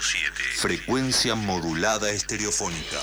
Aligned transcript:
Frecuencia 0.00 1.34
modulada 1.34 2.10
estereofónica. 2.10 2.98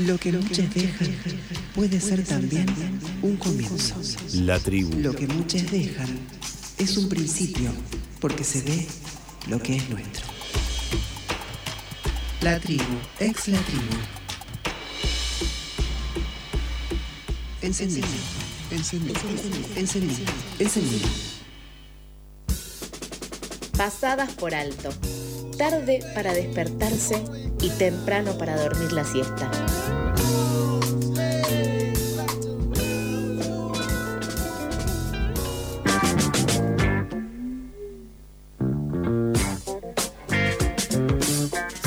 Lo 0.00 0.18
que 0.18 0.32
muchos 0.32 0.74
dejan 0.74 1.16
puede 1.72 2.00
ser 2.00 2.24
también 2.24 2.66
un 3.22 3.36
comienzo. 3.36 3.94
La 4.32 4.58
tribu. 4.58 4.98
Lo 4.98 5.14
que 5.14 5.28
muchos 5.28 5.70
dejan 5.70 6.18
es 6.78 6.96
un 6.96 7.08
principio 7.08 7.70
porque 8.20 8.42
se 8.42 8.62
ve 8.62 8.88
lo 9.46 9.60
que 9.62 9.76
es 9.76 9.88
nuestro. 9.88 10.24
La 12.40 12.58
tribu, 12.58 12.98
ex 13.20 13.46
la 13.46 13.60
tribu. 13.60 13.96
Encendido, 17.62 18.08
encendido, 18.72 19.20
encendido, 19.76 20.32
encendido. 20.58 21.08
Pasadas 23.76 24.32
por 24.32 24.54
alto. 24.54 24.90
Tarde 25.58 26.00
para 26.14 26.34
despertarse 26.34 27.22
y 27.62 27.70
temprano 27.70 28.36
para 28.36 28.60
dormir 28.62 28.92
la 28.92 29.04
siesta. 29.04 29.50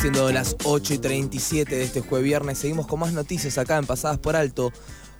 Siendo 0.01 0.31
las 0.31 0.55
8 0.63 0.93
y 0.95 0.97
37 0.97 1.75
de 1.75 1.83
este 1.83 2.01
jueves 2.01 2.25
viernes, 2.25 2.57
seguimos 2.57 2.87
con 2.87 2.99
más 3.01 3.13
noticias 3.13 3.59
acá 3.59 3.77
en 3.77 3.85
Pasadas 3.85 4.17
por 4.17 4.35
Alto. 4.35 4.71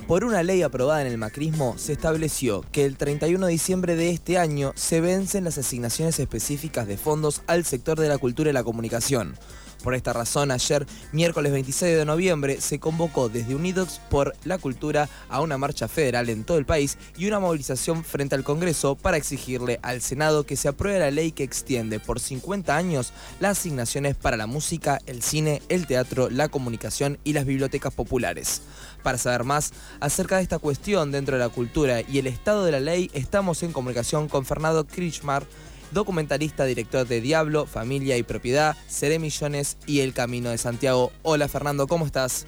Por 0.09 0.23
una 0.23 0.41
ley 0.41 0.63
aprobada 0.63 1.01
en 1.01 1.07
el 1.07 1.19
macrismo, 1.19 1.75
se 1.77 1.93
estableció 1.93 2.65
que 2.71 2.83
el 2.83 2.97
31 2.97 3.45
de 3.45 3.51
diciembre 3.51 3.95
de 3.95 4.09
este 4.09 4.39
año 4.39 4.71
se 4.73 5.01
vencen 5.01 5.43
las 5.43 5.59
asignaciones 5.59 6.19
específicas 6.19 6.87
de 6.87 6.97
fondos 6.97 7.43
al 7.45 7.63
sector 7.63 7.99
de 7.99 8.07
la 8.09 8.17
cultura 8.17 8.49
y 8.49 8.53
la 8.53 8.63
comunicación. 8.63 9.35
Por 9.83 9.95
esta 9.95 10.11
razón, 10.11 10.51
ayer, 10.51 10.85
miércoles 11.13 11.53
26 11.53 11.97
de 11.97 12.05
noviembre, 12.05 12.59
se 12.59 12.79
convocó 12.79 13.29
desde 13.29 13.55
Unidos 13.55 14.01
por 14.09 14.35
la 14.43 14.57
Cultura 14.57 15.07
a 15.29 15.39
una 15.39 15.57
marcha 15.57 15.87
federal 15.87 16.29
en 16.29 16.43
todo 16.43 16.57
el 16.57 16.65
país 16.65 16.97
y 17.17 17.27
una 17.27 17.39
movilización 17.39 18.03
frente 18.03 18.35
al 18.35 18.43
Congreso 18.43 18.95
para 18.95 19.15
exigirle 19.15 19.79
al 19.81 20.01
Senado 20.01 20.45
que 20.45 20.57
se 20.57 20.67
apruebe 20.67 20.99
la 20.99 21.11
ley 21.11 21.31
que 21.31 21.43
extiende 21.43 22.01
por 22.01 22.19
50 22.19 22.75
años 22.75 23.13
las 23.39 23.59
asignaciones 23.59 24.15
para 24.17 24.35
la 24.35 24.47
música, 24.47 24.99
el 25.05 25.23
cine, 25.23 25.61
el 25.69 25.87
teatro, 25.87 26.29
la 26.29 26.49
comunicación 26.49 27.17
y 27.23 27.31
las 27.31 27.45
bibliotecas 27.45 27.93
populares. 27.93 28.61
Para 29.01 29.17
saber 29.17 29.45
más 29.45 29.71
acerca 30.01 30.37
de 30.37 30.43
esta 30.43 30.59
cuestión 30.59 31.11
dentro 31.11 31.37
de 31.37 31.43
la 31.43 31.49
cultura 31.49 32.01
y 32.01 32.17
el 32.19 32.27
estado 32.27 32.65
de 32.65 32.73
la 32.73 32.81
ley, 32.81 33.09
estamos 33.13 33.63
en 33.63 33.71
comunicación 33.71 34.27
con 34.27 34.45
Fernando 34.45 34.85
Krichmar, 34.85 35.45
documentalista, 35.91 36.65
director 36.65 37.07
de 37.07 37.21
Diablo, 37.21 37.65
Familia 37.65 38.17
y 38.17 38.23
Propiedad, 38.23 38.75
Seré 38.87 39.19
Millones 39.19 39.77
y 39.85 40.01
El 40.01 40.13
Camino 40.13 40.49
de 40.49 40.57
Santiago. 40.57 41.11
Hola 41.23 41.47
Fernando, 41.47 41.87
¿cómo 41.87 42.05
estás? 42.05 42.45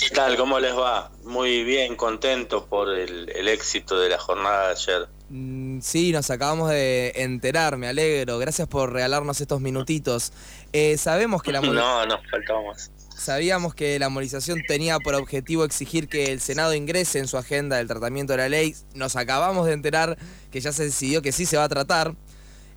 ¿Qué 0.00 0.08
tal? 0.14 0.36
¿Cómo 0.36 0.58
les 0.58 0.74
va? 0.74 1.10
Muy 1.24 1.62
bien, 1.62 1.94
contento 1.94 2.66
por 2.66 2.88
el, 2.88 3.48
éxito 3.48 4.00
de 4.00 4.08
la 4.08 4.18
jornada 4.18 4.68
de 4.68 4.72
ayer. 4.72 5.08
Mm, 5.30 5.78
sí, 5.80 6.10
nos 6.10 6.28
acabamos 6.30 6.70
de 6.70 7.12
enterar, 7.14 7.76
me 7.76 7.86
alegro. 7.86 8.38
Gracias 8.38 8.66
por 8.66 8.92
regalarnos 8.92 9.40
estos 9.40 9.60
minutitos. 9.60 10.32
Eh, 10.72 10.98
sabemos 10.98 11.42
que 11.42 11.52
la... 11.52 11.60
No, 11.60 12.04
no, 12.04 12.18
faltaba 12.30 12.62
más. 12.64 12.90
Sabíamos 13.16 13.74
que 13.74 13.98
la 13.98 14.08
movilización 14.08 14.62
tenía 14.66 14.98
por 14.98 15.14
objetivo 15.14 15.64
exigir 15.64 16.08
que 16.08 16.32
el 16.32 16.40
Senado 16.40 16.74
ingrese 16.74 17.18
en 17.18 17.28
su 17.28 17.36
agenda 17.36 17.78
el 17.78 17.86
tratamiento 17.86 18.32
de 18.32 18.38
la 18.38 18.48
ley. 18.48 18.74
Nos 18.94 19.14
acabamos 19.14 19.66
de 19.66 19.74
enterar 19.74 20.18
que 20.50 20.60
ya 20.60 20.72
se 20.72 20.84
decidió 20.84 21.22
que 21.22 21.30
sí 21.30 21.46
se 21.46 21.56
va 21.56 21.64
a 21.64 21.68
tratar. 21.68 22.14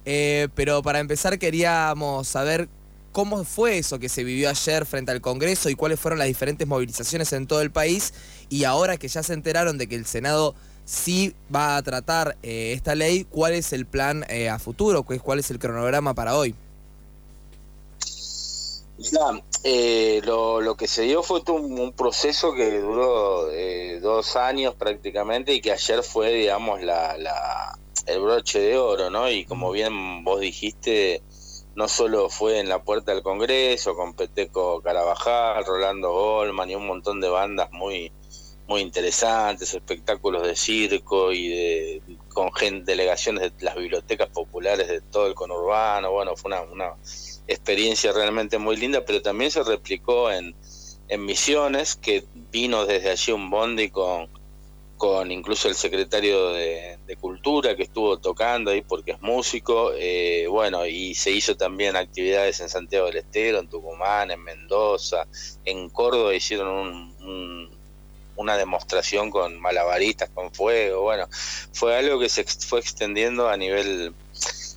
Eh, 0.05 0.49
pero 0.53 0.83
para 0.83 0.99
empezar 0.99 1.39
queríamos 1.39 2.27
saber 2.27 2.67
cómo 3.13 3.45
fue 3.45 3.77
eso 3.77 3.99
que 3.99 4.09
se 4.09 4.25
vivió 4.25 4.49
ayer 4.49 4.85
frente 4.85 5.11
al 5.11 5.21
Congreso 5.21 5.69
y 5.69 5.75
cuáles 5.75 5.99
fueron 5.99 6.19
las 6.19 6.27
diferentes 6.27 6.67
movilizaciones 6.67 7.31
en 7.33 7.47
todo 7.47 7.61
el 7.61 7.71
país. 7.71 8.13
Y 8.49 8.65
ahora 8.65 8.97
que 8.97 9.07
ya 9.07 9.23
se 9.23 9.33
enteraron 9.33 9.77
de 9.77 9.87
que 9.87 9.95
el 9.95 10.05
Senado 10.05 10.55
sí 10.85 11.35
va 11.53 11.77
a 11.77 11.81
tratar 11.81 12.37
eh, 12.43 12.73
esta 12.73 12.95
ley, 12.95 13.25
¿cuál 13.25 13.53
es 13.53 13.73
el 13.73 13.85
plan 13.85 14.25
eh, 14.29 14.49
a 14.49 14.59
futuro? 14.59 15.03
¿Cuál 15.03 15.39
es 15.39 15.51
el 15.51 15.59
cronograma 15.59 16.13
para 16.13 16.35
hoy? 16.35 16.55
Ya, 18.97 19.41
eh, 19.63 20.21
lo, 20.23 20.61
lo, 20.61 20.75
que 20.75 20.87
se 20.87 21.01
dio 21.01 21.23
fue 21.23 21.41
un, 21.47 21.93
proceso 21.93 22.53
que 22.53 22.79
duró 22.79 23.51
eh, 23.51 23.99
dos 24.01 24.35
años 24.35 24.75
prácticamente 24.75 25.53
y 25.53 25.61
que 25.61 25.71
ayer 25.71 26.03
fue, 26.03 26.31
digamos, 26.31 26.81
la, 26.81 27.17
la, 27.17 27.77
el 28.05 28.21
broche 28.21 28.59
de 28.59 28.77
oro, 28.77 29.09
¿no? 29.09 29.29
Y 29.29 29.45
como 29.45 29.71
bien 29.71 30.23
vos 30.23 30.39
dijiste, 30.39 31.23
no 31.75 31.87
solo 31.87 32.29
fue 32.29 32.59
en 32.59 32.69
la 32.69 32.83
puerta 32.83 33.13
del 33.13 33.23
Congreso, 33.23 33.95
con 33.95 34.13
Peteco 34.13 34.81
Carabajal, 34.81 35.65
Rolando 35.65 36.11
Goldman 36.13 36.69
y 36.69 36.75
un 36.75 36.85
montón 36.85 37.19
de 37.19 37.29
bandas 37.29 37.71
muy 37.71 38.11
muy 38.67 38.81
interesantes, 38.81 39.73
espectáculos 39.73 40.47
de 40.47 40.55
circo 40.55 41.31
y 41.31 41.49
de 41.49 42.01
con 42.33 42.53
gente, 42.53 42.91
delegaciones 42.91 43.43
de 43.57 43.65
las 43.65 43.75
bibliotecas 43.75 44.29
populares 44.29 44.87
de 44.87 45.01
todo 45.01 45.27
el 45.27 45.35
conurbano, 45.35 46.11
bueno, 46.11 46.35
fue 46.35 46.49
una, 46.49 46.61
una 46.61 46.95
experiencia 47.47 48.11
realmente 48.11 48.57
muy 48.57 48.75
linda, 48.75 49.05
pero 49.05 49.21
también 49.21 49.51
se 49.51 49.63
replicó 49.63 50.31
en, 50.31 50.55
en 51.09 51.25
Misiones, 51.25 51.95
que 51.95 52.25
vino 52.51 52.85
desde 52.85 53.11
allí 53.11 53.31
un 53.31 53.49
bondi 53.49 53.89
con, 53.89 54.29
con 54.97 55.31
incluso 55.31 55.67
el 55.67 55.75
secretario 55.75 56.49
de, 56.49 56.91
Cultura 57.19 57.75
que 57.75 57.83
estuvo 57.83 58.17
tocando 58.17 58.71
ahí 58.71 58.81
porque 58.81 59.11
es 59.11 59.21
músico, 59.21 59.91
eh, 59.95 60.45
bueno, 60.49 60.85
y 60.85 61.13
se 61.13 61.31
hizo 61.31 61.55
también 61.55 61.95
actividades 61.95 62.59
en 62.59 62.69
Santiago 62.69 63.05
del 63.05 63.17
Estero, 63.17 63.59
en 63.59 63.69
Tucumán, 63.69 64.31
en 64.31 64.43
Mendoza, 64.43 65.27
en 65.63 65.89
Córdoba 65.89 66.33
hicieron 66.33 67.15
una 68.35 68.57
demostración 68.57 69.29
con 69.29 69.59
malabaristas, 69.59 70.29
con 70.29 70.53
fuego, 70.53 71.01
bueno, 71.01 71.27
fue 71.73 71.95
algo 71.97 72.19
que 72.19 72.29
se 72.29 72.43
fue 72.43 72.79
extendiendo 72.79 73.49
a 73.49 73.57
nivel 73.57 74.13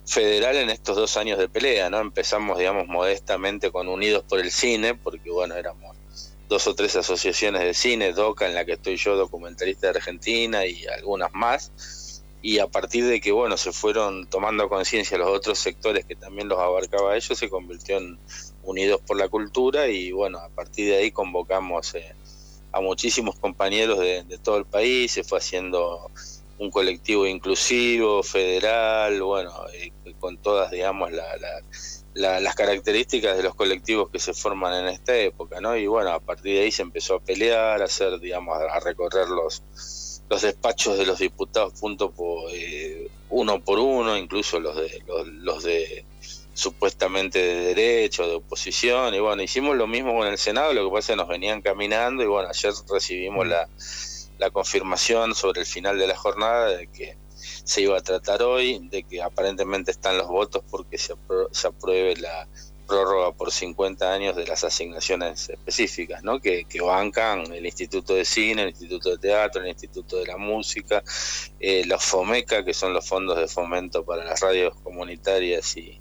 federal 0.07 0.57
en 0.57 0.71
estos 0.71 0.97
dos 0.97 1.17
años 1.17 1.39
de 1.39 1.49
pelea, 1.49 1.91
¿no? 1.91 2.01
Empezamos, 2.01 2.59
digamos, 2.59 2.87
modestamente 2.87 3.71
con 3.71 3.89
Unidos 3.89 4.25
por 4.29 4.41
el 4.41 4.51
Cine, 4.51 4.95
porque, 4.95 5.31
bueno, 5.31 5.57
éramos 5.57 5.97
dos 6.49 6.67
o 6.69 6.75
tres 6.75 6.95
asociaciones 6.97 7.63
de 7.63 7.75
cine, 7.75 8.13
DOCA, 8.13 8.47
en 8.47 8.55
la 8.55 8.65
que 8.65 8.75
estoy 8.75 8.97
yo, 8.97 9.17
documentalista 9.17 9.89
de 9.89 9.99
Argentina, 9.99 10.65
y 10.65 10.87
algunas 10.87 11.33
más, 11.33 12.23
y 12.41 12.61
a 12.61 12.69
partir 12.69 13.05
de 13.07 13.21
que, 13.21 13.33
bueno, 13.33 13.57
se 13.57 13.73
fueron 13.73 14.29
tomando 14.29 14.69
conciencia 14.69 15.19
los 15.19 15.29
otros 15.29 15.59
sectores 15.59 16.05
que 16.05 16.15
también 16.15 16.49
los 16.49 16.61
abarcaba 16.61 17.17
ellos, 17.17 17.37
se 17.37 17.51
convirtió 17.51 17.99
en 17.99 18.19
Unidos 18.63 19.01
por 19.05 19.17
la 19.17 19.29
Cultura, 19.29 19.89
y, 19.89 20.13
bueno, 20.13 20.39
a 20.39 20.49
partir 20.51 20.89
de 20.91 20.99
ahí 20.99 21.11
convocamos 21.11 21.95
eh, 21.97 22.15
a 22.77 22.81
muchísimos 22.81 23.39
compañeros 23.39 23.99
de, 23.99 24.23
de 24.25 24.39
todo 24.39 24.59
el 24.59 24.67
país, 24.67 25.13
se 25.13 25.25
fue 25.25 25.39
haciendo 25.39 26.11
un 26.59 26.71
colectivo 26.71 27.27
inclusivo, 27.27 28.23
federal, 28.23 29.23
bueno, 29.23 29.53
eh, 29.75 29.93
con 30.19 30.39
todas, 30.39 30.71
digamos, 30.71 31.11
las 32.15 32.55
características 32.55 33.37
de 33.37 33.43
los 33.43 33.55
colectivos 33.55 34.11
que 34.11 34.19
se 34.19 34.33
forman 34.33 34.85
en 34.85 34.87
esta 34.89 35.17
época, 35.17 35.61
¿no? 35.61 35.77
Y 35.77 35.87
bueno, 35.87 36.11
a 36.11 36.21
partir 36.21 36.55
de 36.55 36.65
ahí 36.65 36.73
se 36.73 36.83
empezó 36.83 37.17
a 37.17 37.21
pelear, 37.21 37.83
a 37.83 37.85
hacer, 37.85 38.19
digamos, 38.21 38.59
a 38.59 38.81
recorrer 38.81 39.29
los, 39.29 39.63
los 40.29 40.43
despachos 40.43 40.99
de 40.99 41.07
los 41.07 41.19
diputados 41.19 41.79
punto 41.79 42.11
por, 42.11 42.51
eh, 42.53 43.11
uno 43.29 43.63
por 43.63 43.79
uno, 43.79 44.17
incluso 44.17 44.59
los 44.59 44.77
de 44.77 45.03
los, 45.43 45.63
de 45.65 46.07
supuestamente 46.57 47.39
de 47.39 47.75
derecho, 47.75 48.27
de 48.27 48.35
oposición, 48.35 49.15
y 49.15 49.21
bueno, 49.21 49.43
hicimos 49.43 49.77
lo 49.77 49.87
mismo 49.87 50.17
con 50.17 50.27
el 50.27 50.39
Senado, 50.39 50.73
lo 50.73 50.85
que 50.85 50.91
pasa 50.91 51.13
es 51.13 51.17
que 51.17 51.23
nos 51.23 51.29
venían 51.29 51.63
caminando 51.63 52.23
y 52.23 52.27
bueno, 52.27 52.49
ayer 52.49 52.73
recibimos 52.91 53.47
la 53.47 53.69
la 54.39 54.51
confirmación 54.51 55.35
sobre 55.35 55.61
el 55.61 55.67
final 55.67 55.99
de 55.99 56.07
la 56.07 56.17
jornada 56.17 56.69
de 56.69 56.89
que 56.89 57.17
se 57.37 57.83
iba 57.83 57.99
a 57.99 58.03
tratar 58.03 58.43
hoy, 58.43 58.81
de 58.91 59.03
que 59.03 59.23
aparentemente 59.23 59.91
están 59.91 60.19
los 60.19 60.29
votos 60.29 60.63
porque 60.71 60.99
se, 60.99 61.15
apruebe 61.67 62.17
la 62.17 62.49
prórroga 62.87 63.33
por 63.33 63.51
50 63.51 64.13
años 64.13 64.37
de 64.37 64.47
las 64.47 64.63
asignaciones 64.63 65.49
específicas, 65.49 66.23
¿no? 66.23 66.41
que, 66.41 66.65
bancan 66.81 67.53
el 67.53 67.67
Instituto 67.67 68.15
de 68.15 68.25
Cine, 68.25 68.63
el 68.63 68.69
Instituto 68.69 69.11
de 69.11 69.19
Teatro, 69.19 69.63
el 69.63 69.69
Instituto 69.69 70.19
de 70.19 70.27
la 70.27 70.37
Música, 70.37 71.03
eh, 71.59 71.85
los 71.87 72.05
FOMECA, 72.05 72.65
que 72.65 72.75
son 72.75 72.93
los 72.93 73.09
fondos 73.09 73.39
de 73.39 73.49
fomento 73.49 74.05
para 74.05 74.25
las 74.25 74.41
radios 74.41 74.75
comunitarias 74.83 75.77
y, 75.77 76.01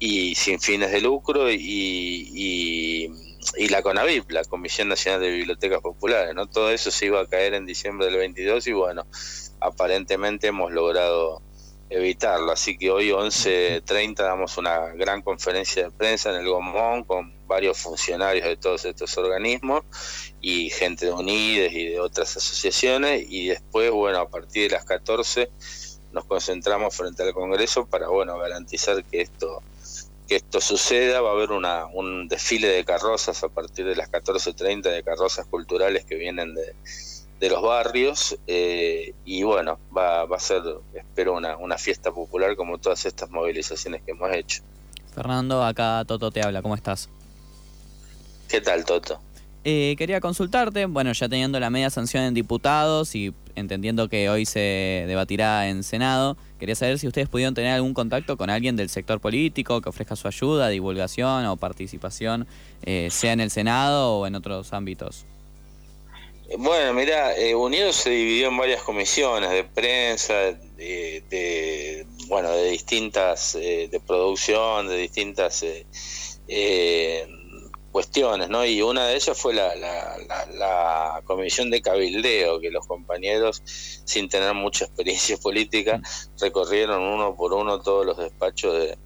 y 0.00 0.34
sin 0.34 0.58
fines 0.58 0.90
de 0.90 1.00
lucro, 1.00 1.48
y 1.48 3.08
y 3.56 3.68
la 3.68 3.82
CONAVIP, 3.82 4.30
la 4.30 4.44
Comisión 4.44 4.88
Nacional 4.88 5.20
de 5.20 5.30
Bibliotecas 5.30 5.80
Populares, 5.80 6.34
¿no? 6.34 6.46
Todo 6.46 6.70
eso 6.70 6.90
se 6.90 7.06
iba 7.06 7.20
a 7.20 7.26
caer 7.26 7.54
en 7.54 7.66
diciembre 7.66 8.06
del 8.06 8.16
22 8.16 8.66
y 8.66 8.72
bueno, 8.72 9.06
aparentemente 9.60 10.48
hemos 10.48 10.72
logrado 10.72 11.42
evitarlo. 11.88 12.52
Así 12.52 12.76
que 12.78 12.90
hoy 12.90 13.10
11.30 13.10 14.14
damos 14.16 14.58
una 14.58 14.88
gran 14.90 15.22
conferencia 15.22 15.84
de 15.84 15.90
prensa 15.90 16.30
en 16.30 16.36
el 16.36 16.48
Gomón 16.48 17.04
con 17.04 17.32
varios 17.46 17.78
funcionarios 17.78 18.46
de 18.46 18.56
todos 18.56 18.84
estos 18.84 19.16
organismos 19.18 19.82
y 20.40 20.70
gente 20.70 21.06
de 21.06 21.12
UNIDES 21.12 21.72
y 21.72 21.86
de 21.86 22.00
otras 22.00 22.36
asociaciones 22.36 23.26
y 23.28 23.48
después, 23.48 23.90
bueno, 23.90 24.18
a 24.18 24.28
partir 24.28 24.70
de 24.70 24.76
las 24.76 24.84
14 24.84 25.50
nos 26.12 26.24
concentramos 26.24 26.94
frente 26.94 27.22
al 27.22 27.32
Congreso 27.32 27.86
para, 27.86 28.08
bueno, 28.08 28.38
garantizar 28.38 29.02
que 29.04 29.22
esto 29.22 29.62
que 30.30 30.36
esto 30.36 30.60
suceda. 30.60 31.20
Va 31.20 31.30
a 31.30 31.32
haber 31.32 31.50
una, 31.50 31.86
un 31.86 32.28
desfile 32.28 32.68
de 32.68 32.84
carrozas 32.84 33.42
a 33.42 33.48
partir 33.48 33.84
de 33.84 33.96
las 33.96 34.12
14.30 34.12 34.82
de 34.82 35.02
carrozas 35.02 35.44
culturales 35.46 36.04
que 36.04 36.14
vienen 36.14 36.54
de, 36.54 36.72
de 37.40 37.50
los 37.50 37.60
barrios 37.60 38.38
eh, 38.46 39.12
y 39.24 39.42
bueno, 39.42 39.80
va, 39.96 40.26
va 40.26 40.36
a 40.36 40.40
ser, 40.40 40.62
espero, 40.94 41.34
una, 41.34 41.56
una 41.56 41.76
fiesta 41.78 42.12
popular 42.12 42.54
como 42.54 42.78
todas 42.78 43.06
estas 43.06 43.28
movilizaciones 43.28 44.02
que 44.02 44.12
hemos 44.12 44.32
hecho. 44.32 44.62
Fernando, 45.12 45.64
acá 45.64 46.04
Toto 46.06 46.30
te 46.30 46.40
habla, 46.40 46.62
¿cómo 46.62 46.76
estás? 46.76 47.08
¿Qué 48.46 48.60
tal, 48.60 48.84
Toto? 48.84 49.20
Eh, 49.64 49.96
quería 49.98 50.20
consultarte, 50.20 50.86
bueno, 50.86 51.12
ya 51.12 51.28
teniendo 51.28 51.58
la 51.58 51.70
media 51.70 51.90
sanción 51.90 52.22
en 52.22 52.34
diputados 52.34 53.16
y 53.16 53.34
entendiendo 53.54 54.08
que 54.08 54.28
hoy 54.28 54.46
se 54.46 55.04
debatirá 55.06 55.68
en 55.68 55.82
Senado, 55.82 56.36
quería 56.58 56.74
saber 56.74 56.98
si 56.98 57.06
ustedes 57.06 57.28
pudieron 57.28 57.54
tener 57.54 57.72
algún 57.72 57.94
contacto 57.94 58.36
con 58.36 58.50
alguien 58.50 58.76
del 58.76 58.88
sector 58.88 59.20
político 59.20 59.80
que 59.80 59.88
ofrezca 59.88 60.16
su 60.16 60.28
ayuda, 60.28 60.68
divulgación 60.68 61.46
o 61.46 61.56
participación, 61.56 62.46
eh, 62.84 63.08
sea 63.10 63.32
en 63.32 63.40
el 63.40 63.50
Senado 63.50 64.18
o 64.18 64.26
en 64.26 64.34
otros 64.34 64.72
ámbitos. 64.72 65.24
Bueno, 66.58 66.92
mira, 66.94 67.36
eh, 67.36 67.54
Unidos 67.54 67.94
se 67.94 68.10
dividió 68.10 68.48
en 68.48 68.56
varias 68.56 68.82
comisiones 68.82 69.50
de 69.50 69.62
prensa, 69.62 70.34
de, 70.34 71.22
de 71.30 72.06
bueno, 72.30 72.50
de 72.52 72.70
distintas, 72.70 73.56
eh, 73.56 73.88
de 73.90 74.00
producción, 74.00 74.88
de 74.88 74.96
distintas 74.96 75.62
eh, 75.64 75.84
eh, 76.48 77.26
cuestiones, 77.90 78.48
¿no? 78.48 78.64
Y 78.64 78.82
una 78.82 79.06
de 79.06 79.16
ellas 79.16 79.38
fue 79.38 79.54
la, 79.54 79.74
la, 79.76 80.18
la, 80.26 80.46
la, 80.46 81.22
comisión 81.24 81.70
de 81.70 81.82
cabildeo, 81.82 82.60
que 82.60 82.70
los 82.70 82.86
compañeros, 82.86 83.62
sin 83.64 84.28
tener 84.28 84.54
mucha 84.54 84.86
experiencia 84.86 85.36
política, 85.42 86.00
recorrieron 86.40 87.02
uno 87.02 87.36
por 87.36 87.52
uno 87.52 87.80
todos 87.80 88.06
los 88.06 88.16
despachos 88.18 88.74
de 88.74 88.98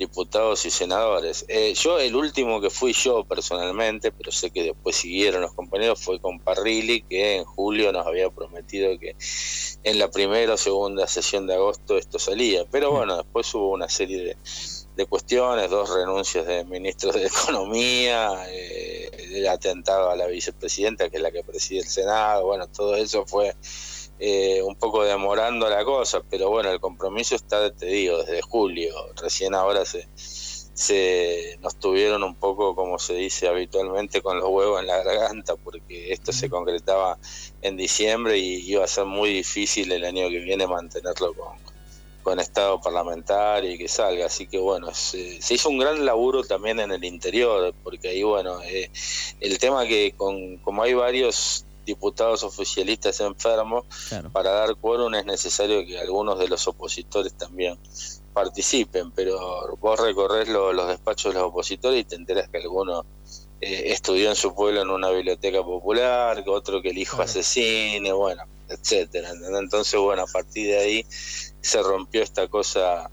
diputados 0.00 0.64
y 0.64 0.70
senadores. 0.70 1.44
Eh, 1.48 1.74
yo, 1.74 1.98
el 1.98 2.16
último 2.16 2.62
que 2.62 2.70
fui 2.70 2.94
yo 2.94 3.22
personalmente, 3.24 4.10
pero 4.10 4.32
sé 4.32 4.50
que 4.50 4.62
después 4.62 4.96
siguieron 4.96 5.42
los 5.42 5.52
compañeros, 5.52 6.02
fue 6.02 6.18
con 6.18 6.40
Parrilli, 6.40 7.02
que 7.02 7.36
en 7.36 7.44
julio 7.44 7.92
nos 7.92 8.06
había 8.06 8.30
prometido 8.30 8.98
que 8.98 9.14
en 9.82 9.98
la 9.98 10.10
primera 10.10 10.54
o 10.54 10.56
segunda 10.56 11.06
sesión 11.06 11.46
de 11.46 11.54
agosto 11.54 11.98
esto 11.98 12.18
salía. 12.18 12.64
Pero 12.70 12.90
bueno, 12.92 13.18
después 13.18 13.54
hubo 13.54 13.72
una 13.72 13.90
serie 13.90 14.24
de 14.24 14.36
cuestiones, 15.06 15.70
dos 15.70 15.94
renuncias 15.94 16.46
de 16.46 16.64
ministros 16.64 17.14
de 17.14 17.26
Economía, 17.26 18.46
eh, 18.48 19.10
el 19.32 19.46
atentado 19.48 20.10
a 20.10 20.16
la 20.16 20.26
vicepresidenta, 20.26 21.08
que 21.08 21.16
es 21.16 21.22
la 21.22 21.30
que 21.30 21.44
preside 21.44 21.80
el 21.80 21.86
Senado, 21.86 22.46
bueno, 22.46 22.66
todo 22.68 22.96
eso 22.96 23.24
fue 23.26 23.54
eh, 24.18 24.60
un 24.62 24.76
poco 24.76 25.04
demorando 25.04 25.68
la 25.68 25.84
cosa, 25.84 26.22
pero 26.28 26.50
bueno, 26.50 26.70
el 26.70 26.80
compromiso 26.80 27.34
está, 27.34 27.70
te 27.74 27.86
digo, 27.86 28.18
desde 28.18 28.42
julio, 28.42 28.94
recién 29.16 29.54
ahora 29.54 29.84
se, 29.84 30.08
se 30.80 31.58
nos 31.60 31.76
tuvieron 31.76 32.22
un 32.22 32.34
poco, 32.34 32.74
como 32.74 32.98
se 32.98 33.14
dice 33.14 33.48
habitualmente, 33.48 34.22
con 34.22 34.38
los 34.38 34.48
huevos 34.48 34.80
en 34.80 34.86
la 34.86 35.02
garganta, 35.02 35.56
porque 35.56 36.12
esto 36.12 36.32
se 36.32 36.48
concretaba 36.48 37.18
en 37.62 37.76
diciembre 37.76 38.38
y 38.38 38.70
iba 38.70 38.84
a 38.84 38.88
ser 38.88 39.04
muy 39.04 39.30
difícil 39.30 39.92
el 39.92 40.04
año 40.04 40.28
que 40.28 40.38
viene 40.38 40.66
mantenerlo 40.66 41.34
con, 41.34 41.69
con 42.30 42.38
estado 42.38 42.80
parlamentario 42.80 43.72
y 43.72 43.76
que 43.76 43.88
salga. 43.88 44.26
Así 44.26 44.46
que 44.46 44.58
bueno, 44.58 44.94
se, 44.94 45.42
se, 45.42 45.54
hizo 45.54 45.68
un 45.68 45.78
gran 45.78 46.06
laburo 46.06 46.44
también 46.44 46.78
en 46.78 46.92
el 46.92 47.02
interior, 47.02 47.74
porque 47.82 48.10
ahí 48.10 48.22
bueno, 48.22 48.62
eh, 48.62 48.88
el 49.40 49.58
tema 49.58 49.84
que 49.84 50.14
con, 50.16 50.58
como 50.58 50.84
hay 50.84 50.94
varios 50.94 51.66
diputados 51.84 52.44
oficialistas 52.44 53.18
enfermos, 53.18 53.84
claro. 54.08 54.30
para 54.30 54.52
dar 54.52 54.76
quórum 54.76 55.12
es 55.16 55.24
necesario 55.24 55.84
que 55.84 55.98
algunos 55.98 56.38
de 56.38 56.46
los 56.46 56.68
opositores 56.68 57.34
también 57.34 57.76
participen, 58.32 59.10
pero 59.10 59.76
vos 59.80 59.98
recorres 59.98 60.48
lo, 60.48 60.72
los 60.72 60.86
despachos 60.86 61.34
de 61.34 61.40
los 61.40 61.48
opositores 61.48 62.00
y 62.00 62.04
te 62.04 62.14
enteras 62.14 62.48
que 62.48 62.58
alguno 62.58 63.04
eh, 63.60 63.86
estudió 63.86 64.28
en 64.28 64.36
su 64.36 64.54
pueblo 64.54 64.82
en 64.82 64.90
una 64.90 65.10
biblioteca 65.10 65.64
popular, 65.64 66.44
que 66.44 66.50
otro 66.50 66.80
que 66.80 66.90
el 66.90 66.98
hijo 66.98 67.16
claro. 67.16 67.28
asesine, 67.28 68.12
bueno, 68.12 68.44
etcétera. 68.70 69.30
Entonces, 69.58 70.00
bueno, 70.00 70.22
a 70.22 70.26
partir 70.26 70.68
de 70.68 70.78
ahí 70.78 71.06
se 71.08 71.82
rompió 71.82 72.22
esta 72.22 72.48
cosa 72.48 73.10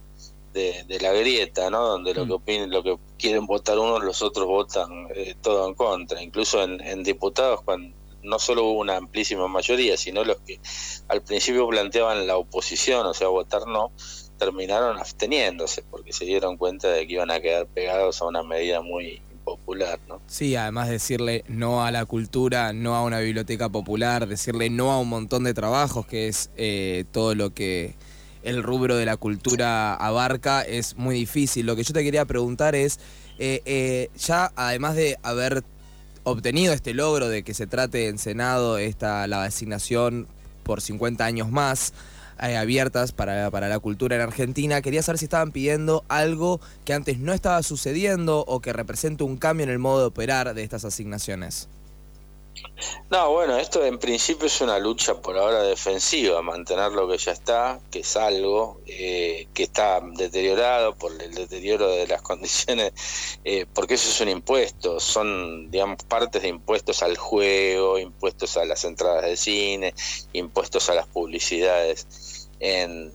de, 0.54 0.84
de 0.88 1.00
la 1.00 1.12
grieta, 1.14 1.70
¿no? 1.70 1.86
Donde 1.88 2.14
lo 2.14 2.26
que 2.26 2.34
opinen, 2.34 2.72
lo 2.72 2.84
que 2.84 2.98
quieren 3.18 3.46
votar 3.46 3.78
unos, 3.78 4.04
los 4.04 4.22
otros 4.22 4.48
votan 4.48 5.08
eh, 5.16 5.36
todo 5.42 5.68
en 5.68 5.76
contra. 5.76 6.22
Incluso 6.22 6.64
en, 6.64 6.80
en, 6.82 7.04
diputados, 7.04 7.62
cuando 7.64 7.96
no 8.24 8.40
solo 8.40 8.66
hubo 8.66 8.80
una 8.80 8.98
amplísima 8.98 9.48
mayoría, 9.48 9.98
sino 9.98 10.24
los 10.24 10.38
que 10.42 10.60
al 11.08 11.22
principio 11.22 11.68
planteaban 11.68 12.28
la 12.28 12.38
oposición, 12.38 13.06
o 13.06 13.14
sea, 13.14 13.28
votar 13.28 13.68
no, 13.68 13.92
terminaron 14.38 14.98
absteniéndose 14.98 15.84
porque 15.84 16.14
se 16.14 16.26
dieron 16.26 16.58
cuenta 16.58 16.90
de 16.90 17.08
que 17.08 17.14
iban 17.14 17.32
a 17.32 17.40
quedar 17.40 17.68
pegados 17.68 18.22
a 18.22 18.26
una 18.26 18.44
medida 18.44 18.82
muy 18.82 19.22
¿no? 20.08 20.22
Sí, 20.28 20.56
además 20.56 20.90
decirle 20.90 21.44
no 21.48 21.84
a 21.84 21.92
la 21.92 22.06
cultura, 22.06 22.74
no 22.74 22.96
a 22.96 23.04
una 23.04 23.20
biblioteca 23.20 23.70
popular, 23.70 24.28
decirle 24.28 24.70
no 24.70 24.92
a 24.92 25.00
un 25.00 25.10
montón 25.10 25.44
de 25.44 25.54
trabajos, 25.54 26.06
que 26.06 26.28
es 26.28 26.50
eh, 26.56 27.06
todo 27.12 27.36
lo 27.36 27.54
que 27.54 27.96
el 28.44 28.64
rubro 28.64 28.96
de 28.96 29.06
la 29.06 29.18
cultura 29.18 29.94
abarca, 29.94 30.62
es 30.62 30.96
muy 30.96 31.16
difícil. 31.16 31.66
Lo 31.66 31.76
que 31.76 31.84
yo 31.84 31.94
te 31.94 32.04
quería 32.04 32.24
preguntar 32.26 32.76
es, 32.76 33.00
eh, 33.40 33.62
eh, 33.66 34.10
ya 34.18 34.52
además 34.56 34.96
de 34.96 35.18
haber 35.22 35.64
obtenido 36.24 36.74
este 36.74 36.94
logro 36.94 37.28
de 37.28 37.44
que 37.44 37.54
se 37.54 37.68
trate 37.68 38.08
en 38.08 38.18
Senado 38.18 38.78
esta, 38.78 39.28
la 39.28 39.44
asignación 39.44 40.28
por 40.64 40.82
50 40.82 41.26
años 41.26 41.52
más, 41.52 41.94
eh, 42.42 42.58
abiertas 42.58 43.12
para, 43.12 43.50
para, 43.52 43.68
la 43.68 43.80
cultura 43.80 44.16
en 44.16 44.22
Argentina. 44.22 44.82
Quería 44.82 45.04
saber 45.04 45.20
si 45.20 45.26
estaban 45.26 45.52
pidiendo 45.52 46.04
algo 46.08 46.60
que 46.86 46.94
antes 46.94 47.20
no 47.20 47.34
estaba 47.34 47.62
sucediendo 47.64 48.44
o 48.48 48.62
que 48.62 48.74
represente 48.74 49.24
un 49.24 49.38
cambio 49.38 49.64
en 49.64 49.70
el 49.70 49.80
modo 49.80 50.00
de 50.02 50.06
operar 50.08 50.54
de 50.54 50.64
estas 50.64 50.86
asignaciones. 50.86 51.70
No, 53.10 53.32
bueno, 53.32 53.58
esto 53.58 53.86
en 53.86 53.98
principio 53.98 54.48
es 54.48 54.62
una 54.62 54.78
lucha 54.80 55.22
por 55.22 55.38
ahora 55.38 55.64
defensiva, 55.64 56.42
mantener 56.42 56.92
lo 56.92 57.08
que 57.08 57.18
ya 57.18 57.32
está, 57.32 57.80
que 57.90 58.00
es 58.00 58.18
algo 58.18 58.82
eh, 58.86 59.48
que 59.54 59.64
está 59.64 60.02
deteriorado 60.02 60.96
por 60.96 61.12
el 61.22 61.34
deterioro 61.34 61.90
de 61.90 62.06
las 62.08 62.22
condiciones, 62.32 62.92
eh, 63.46 63.66
porque 63.74 63.96
eso 63.96 64.10
es 64.10 64.22
un 64.22 64.30
impuesto, 64.30 65.00
son, 65.00 65.72
digamos, 65.72 66.04
partes 66.04 66.42
de 66.42 66.50
impuestos 66.50 67.02
al 67.02 67.18
juego, 67.18 67.98
impuestos 67.98 68.58
a 68.58 68.66
las 68.66 68.84
entradas 68.84 69.24
de 69.24 69.38
cine, 69.38 69.94
impuestos 70.34 70.90
a 70.90 70.96
las 70.96 71.08
publicidades 71.08 72.50
en, 72.60 73.12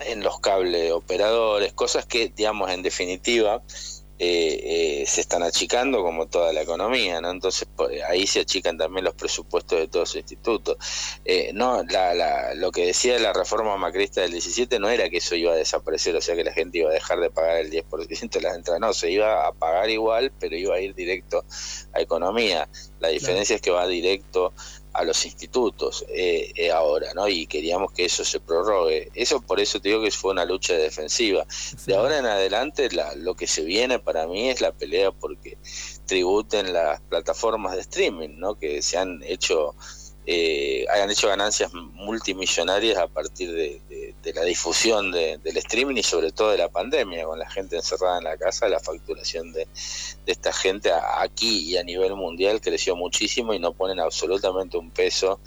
en 0.00 0.22
los 0.22 0.38
cable 0.40 0.92
operadores, 0.92 1.72
cosas 1.72 2.06
que, 2.06 2.28
digamos, 2.28 2.70
en 2.70 2.82
definitiva, 2.82 3.62
eh, 4.22 5.00
eh, 5.00 5.04
se 5.06 5.22
están 5.22 5.42
achicando 5.42 6.02
como 6.02 6.26
toda 6.26 6.52
la 6.52 6.60
economía, 6.60 7.22
¿no? 7.22 7.30
Entonces 7.30 7.66
por, 7.74 7.90
ahí 8.06 8.26
se 8.26 8.40
achican 8.40 8.76
también 8.76 9.06
los 9.06 9.14
presupuestos 9.14 9.78
de 9.78 9.88
todos 9.88 10.10
los 10.10 10.16
institutos. 10.16 10.76
Eh, 11.24 11.52
no, 11.54 11.82
la, 11.84 12.12
la, 12.14 12.54
lo 12.54 12.70
que 12.70 12.84
decía 12.84 13.18
la 13.18 13.32
reforma 13.32 13.78
macrista 13.78 14.20
del 14.20 14.32
17 14.32 14.78
no 14.78 14.90
era 14.90 15.08
que 15.08 15.16
eso 15.16 15.36
iba 15.36 15.52
a 15.52 15.56
desaparecer, 15.56 16.14
o 16.16 16.20
sea 16.20 16.36
que 16.36 16.44
la 16.44 16.52
gente 16.52 16.76
iba 16.80 16.90
a 16.90 16.92
dejar 16.92 17.18
de 17.18 17.30
pagar 17.30 17.60
el 17.60 17.70
10% 17.70 18.30
de 18.30 18.40
las 18.42 18.56
entradas, 18.56 18.80
no, 18.82 18.92
se 18.92 19.10
iba 19.10 19.46
a 19.46 19.52
pagar 19.52 19.88
igual, 19.88 20.30
pero 20.38 20.54
iba 20.54 20.74
a 20.74 20.80
ir 20.80 20.94
directo 20.94 21.42
a 21.94 22.00
economía. 22.02 22.68
La 23.00 23.08
diferencia 23.08 23.54
claro. 23.54 23.56
es 23.56 23.62
que 23.62 23.70
va 23.70 23.86
directo 23.86 24.52
a 24.92 25.04
los 25.04 25.24
institutos 25.24 26.04
eh, 26.08 26.52
eh, 26.56 26.70
ahora, 26.70 27.14
¿no? 27.14 27.28
Y 27.28 27.46
queríamos 27.46 27.92
que 27.92 28.04
eso 28.04 28.24
se 28.24 28.40
prorrogue. 28.40 29.10
Eso 29.14 29.40
por 29.40 29.60
eso 29.60 29.80
te 29.80 29.88
digo 29.88 30.02
que 30.02 30.10
fue 30.10 30.32
una 30.32 30.44
lucha 30.44 30.74
defensiva. 30.74 31.46
Sí. 31.50 31.76
De 31.86 31.96
ahora 31.96 32.18
en 32.18 32.26
adelante 32.26 32.90
la, 32.90 33.14
lo 33.14 33.34
que 33.34 33.46
se 33.46 33.62
viene 33.62 33.98
para 33.98 34.26
mí 34.26 34.50
es 34.50 34.60
la 34.60 34.72
pelea 34.72 35.12
porque 35.12 35.58
tributen 36.06 36.72
las 36.72 37.00
plataformas 37.02 37.74
de 37.74 37.82
streaming, 37.82 38.38
¿no? 38.38 38.56
Que 38.58 38.82
se 38.82 38.98
han 38.98 39.22
hecho 39.22 39.74
eh, 40.26 40.84
hayan 40.92 41.10
hecho 41.10 41.28
ganancias 41.28 41.72
multimillonarias 41.72 42.98
a 42.98 43.08
partir 43.08 43.52
de, 43.52 43.80
de, 44.22 44.32
de 44.32 44.34
la 44.34 44.44
difusión 44.44 45.10
de, 45.10 45.38
del 45.38 45.56
streaming 45.56 45.96
y 45.96 46.02
sobre 46.02 46.32
todo 46.32 46.50
de 46.50 46.58
la 46.58 46.68
pandemia, 46.68 47.24
con 47.24 47.38
la 47.38 47.48
gente 47.50 47.76
encerrada 47.76 48.18
en 48.18 48.24
la 48.24 48.36
casa, 48.36 48.68
la 48.68 48.80
facturación 48.80 49.52
de, 49.52 49.66
esta 50.26 50.52
gente 50.52 50.90
aquí 51.18 51.70
y 51.70 51.76
a 51.76 51.82
nivel 51.82 52.14
mundial 52.14 52.60
creció 52.60 52.94
muchísimo 52.96 53.52
y 53.52 53.58
no 53.58 53.72
ponen 53.72 53.98
absolutamente 54.00 54.78
un 54.78 54.90
peso 54.90 55.40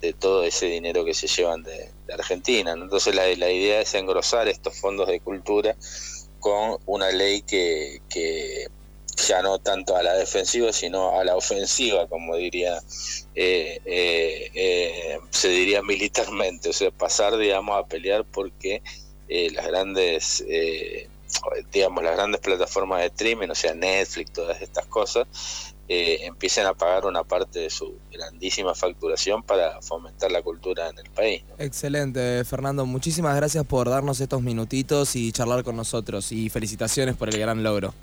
de 0.00 0.12
todo 0.12 0.44
ese 0.44 0.66
dinero 0.66 1.04
que 1.04 1.14
se 1.14 1.26
llevan 1.26 1.62
de, 1.62 1.90
Argentina. 2.12 2.72
Entonces 2.72 3.14
la, 3.14 3.26
la 3.36 3.50
idea 3.50 3.80
es 3.80 3.94
engrosar 3.94 4.48
estos 4.48 4.78
fondos 4.78 5.08
de 5.08 5.20
cultura 5.20 5.76
con 6.38 6.78
una 6.86 7.10
ley 7.10 7.42
que, 7.42 8.00
que 8.08 8.68
ya 9.28 9.42
no 9.42 9.58
tanto 9.58 9.94
a 9.94 10.02
la 10.02 10.14
defensiva, 10.14 10.72
sino 10.72 11.20
a 11.20 11.24
la 11.24 11.36
ofensiva, 11.36 12.08
como 12.08 12.34
diría, 12.36 12.78
eh, 13.34 13.78
eh, 13.84 14.50
eh, 14.54 15.18
se 15.30 15.48
diría 15.48 15.82
militarmente, 15.82 16.70
o 16.70 16.72
sea, 16.72 16.90
pasar, 16.90 17.36
digamos, 17.36 17.78
a 17.78 17.86
pelear 17.86 18.24
porque 18.24 18.82
eh, 19.28 19.50
las 19.52 19.66
grandes, 19.66 20.42
eh, 20.48 21.08
digamos, 21.70 22.02
las 22.02 22.16
grandes 22.16 22.40
plataformas 22.40 23.00
de 23.00 23.06
streaming, 23.08 23.48
o 23.50 23.54
sea, 23.54 23.74
Netflix, 23.74 24.32
todas 24.32 24.62
estas 24.62 24.86
cosas, 24.86 25.26
empiecen 25.90 26.66
a 26.66 26.74
pagar 26.74 27.06
una 27.06 27.24
parte 27.24 27.60
de 27.60 27.70
su 27.70 27.94
grandísima 28.12 28.74
facturación 28.74 29.42
para 29.42 29.80
fomentar 29.80 30.30
la 30.30 30.42
cultura 30.42 30.90
en 30.90 30.98
el 30.98 31.10
país. 31.10 31.42
Excelente, 31.58 32.44
Fernando. 32.44 32.84
Muchísimas 32.84 33.34
gracias 33.36 33.64
por 33.64 33.88
darnos 33.88 34.20
estos 34.20 34.42
minutitos 34.42 35.16
y 35.16 35.32
charlar 35.32 35.64
con 35.64 35.76
nosotros. 35.76 36.30
Y 36.30 36.50
felicitaciones 36.50 37.16
por 37.16 37.30
el 37.30 37.38
gran 37.40 37.62
logro. 37.62 37.94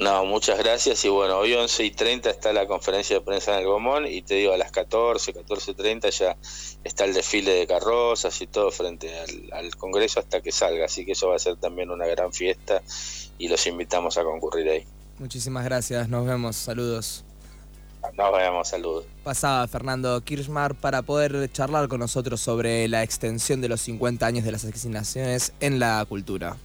No, 0.00 0.24
muchas 0.24 0.58
gracias. 0.58 1.04
Y 1.04 1.10
bueno, 1.10 1.36
hoy 1.36 1.52
11 1.52 1.84
y 1.84 1.90
30 1.90 2.30
está 2.30 2.54
la 2.54 2.66
conferencia 2.66 3.16
de 3.18 3.22
prensa 3.22 3.52
en 3.52 3.60
el 3.60 3.66
Gomón 3.66 4.06
y 4.06 4.22
te 4.22 4.36
digo, 4.36 4.54
a 4.54 4.56
las 4.56 4.72
14, 4.72 5.34
14.30 5.34 6.10
ya 6.10 6.36
está 6.82 7.04
el 7.04 7.12
desfile 7.12 7.50
de 7.52 7.66
carrozas 7.66 8.40
y 8.40 8.46
todo 8.46 8.70
frente 8.70 9.14
al, 9.20 9.52
al 9.52 9.76
Congreso 9.76 10.18
hasta 10.18 10.40
que 10.40 10.52
salga. 10.52 10.86
Así 10.86 11.04
que 11.04 11.12
eso 11.12 11.28
va 11.28 11.36
a 11.36 11.38
ser 11.38 11.56
también 11.56 11.90
una 11.90 12.06
gran 12.06 12.32
fiesta 12.32 12.80
y 13.36 13.48
los 13.48 13.66
invitamos 13.66 14.16
a 14.16 14.24
concurrir 14.24 14.70
ahí. 14.70 14.86
Muchísimas 15.18 15.66
gracias, 15.66 16.08
nos 16.08 16.26
vemos, 16.26 16.56
saludos. 16.56 17.26
Nos 18.16 18.32
vemos, 18.32 18.68
saludos. 18.68 19.04
Pasaba 19.22 19.68
Fernando 19.68 20.18
Kirchmar 20.22 20.74
para 20.74 21.02
poder 21.02 21.52
charlar 21.52 21.88
con 21.88 22.00
nosotros 22.00 22.40
sobre 22.40 22.88
la 22.88 23.02
extensión 23.02 23.60
de 23.60 23.68
los 23.68 23.82
50 23.82 24.24
años 24.24 24.44
de 24.46 24.52
las 24.52 24.64
asignaciones 24.64 25.52
en 25.60 25.78
la 25.78 26.02
cultura. 26.08 26.56